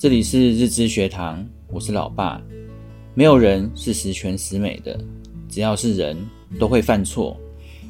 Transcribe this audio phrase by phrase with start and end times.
[0.00, 2.40] 这里是日知学堂，我是老爸。
[3.12, 4.98] 没有人是十全十美的，
[5.46, 6.16] 只要是人
[6.58, 7.36] 都会犯错。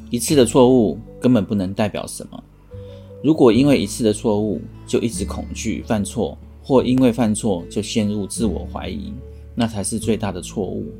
[0.09, 2.43] 一次的错误根本不能代表什么。
[3.23, 9.13] 如果因为一次的错误就一直恐惧犯错，或因为犯错就陷入自我怀疑，
[9.55, 10.91] 那才是最大的错误。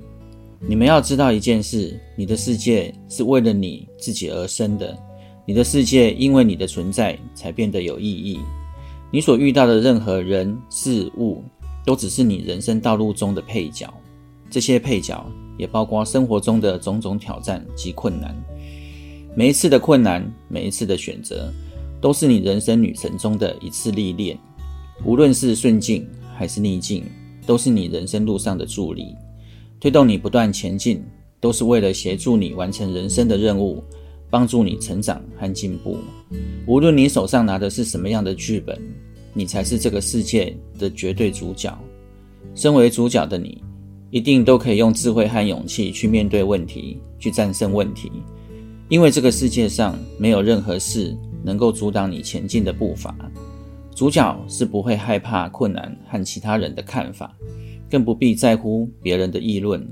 [0.61, 4.97] 你们要知道一件事：你的世界是为了你自己而生的，
[5.45, 8.39] 你的世界因为你的存在才变得有意义。
[9.13, 11.43] 你所遇到的任何人事物，
[11.85, 13.93] 都只是你人生道路中的配角。
[14.49, 18.33] 这些配角也包括生活中的种种挑战及困难。
[19.35, 21.51] 每一次的困难，每一次的选择，
[21.99, 24.39] 都是你人生旅程中的一次历练。
[25.03, 26.07] 无论是顺境
[26.37, 27.03] 还是逆境，
[27.45, 29.13] 都是你人生路上的助力，
[29.77, 31.03] 推动你不断前进，
[31.41, 33.83] 都是为了协助你完成人生的任务。
[34.29, 35.97] 帮助你成长和进步。
[36.65, 38.81] 无论你手上拿的是什么样的剧本，
[39.33, 41.77] 你才是这个世界的绝对主角。
[42.53, 43.63] 身为主角的你，
[44.09, 48.11] 一定都可以用智慧和勇气去面对问题，去战胜问题。
[48.89, 53.15] 因为这个世界上没有任何事能够阻挡你前进的步伐。
[53.95, 57.35] 主角是不会害怕困难和其他人的看法，
[57.89, 59.85] 更不必在乎别人的议论。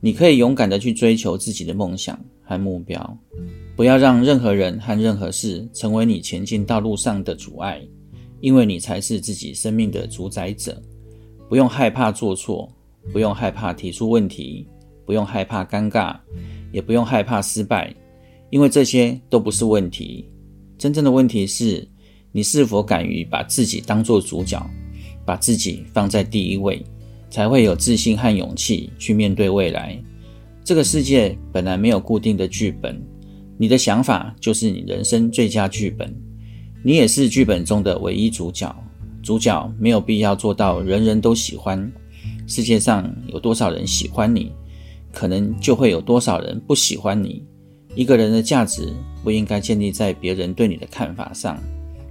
[0.00, 3.18] 你可以勇敢地去追求自己的梦想和目标。
[3.76, 7.80] 不要让任何人和任何事成为你前进道路上的阻碍，
[8.44, 10.78] 因为你才是自己生命的主宰者。
[11.48, 12.70] 不用害怕做错，
[13.10, 14.68] 不用害怕提出问题，
[15.06, 16.14] 不用害怕尴尬，
[16.70, 17.94] 也不用害怕失败，
[18.50, 20.28] 因为这些都不是问题。
[20.76, 21.88] 真正的问题是
[22.32, 24.62] 你是否敢于把自己当作主角，
[25.24, 26.84] 把自己放在第一位，
[27.30, 29.98] 才会有自信和勇气去面对未来。
[30.62, 33.02] 这个世界本来没有固定的剧本。
[33.56, 36.14] 你的想法就是你人生最佳剧本，
[36.84, 38.74] 你也是剧本中的唯一主角。
[39.22, 41.90] 主角没有必要做到人人都喜欢。
[42.46, 44.52] 世界上有多少人喜欢你，
[45.10, 47.42] 可能就会有多少人不喜欢你。
[47.94, 48.92] 一个人的价值
[49.22, 51.58] 不应该建立在别人对你的看法上。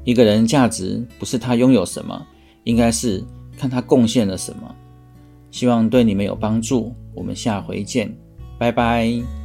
[0.04, 2.26] 一个人价值不是他拥有什么，
[2.64, 3.24] 应该是
[3.56, 4.76] 看他贡献了什么。
[5.52, 6.92] 希望对你们有帮助。
[7.14, 8.12] 我们下回见，
[8.58, 9.43] 拜拜。